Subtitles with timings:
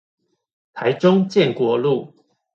[0.73, 2.11] 台中建國路